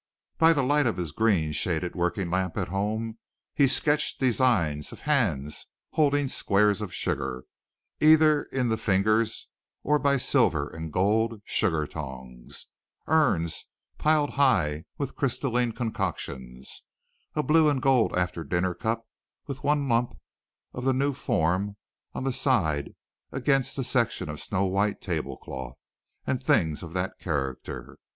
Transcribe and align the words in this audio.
By 0.39 0.53
the 0.53 0.63
light 0.63 0.87
of 0.87 0.97
his 0.97 1.11
green 1.11 1.51
shaded 1.51 1.95
working 1.95 2.31
lamp 2.31 2.57
at 2.57 2.69
home 2.69 3.19
he 3.53 3.67
sketched 3.67 4.19
designs 4.19 4.91
of 4.91 5.01
hands 5.01 5.67
holding 5.91 6.27
squares 6.27 6.81
of 6.81 6.91
sugar, 6.91 7.43
either 7.99 8.45
in 8.45 8.69
the 8.69 8.77
fingers 8.79 9.47
or 9.83 9.99
by 9.99 10.17
silver 10.17 10.67
and 10.67 10.91
gold 10.91 11.39
sugar 11.45 11.85
tongs, 11.85 12.65
urns 13.05 13.65
piled 13.99 14.31
high 14.31 14.85
with 14.97 15.15
crystalline 15.15 15.71
concoctions, 15.71 16.81
a 17.35 17.43
blue 17.43 17.69
and 17.69 17.83
gold 17.83 18.11
after 18.17 18.43
dinner 18.43 18.73
cup 18.73 19.07
with 19.45 19.63
one 19.63 19.87
lump 19.87 20.17
of 20.73 20.83
the 20.83 20.93
new 20.93 21.13
form 21.13 21.77
on 22.13 22.23
the 22.23 22.33
side 22.33 22.95
against 23.31 23.77
a 23.77 23.83
section 23.83 24.29
of 24.29 24.39
snow 24.41 24.65
white 24.65 24.99
table 24.99 25.37
cloth, 25.37 25.77
and 26.25 26.41
things 26.43 26.81
of 26.81 26.93
that 26.93 27.19
character. 27.19 27.99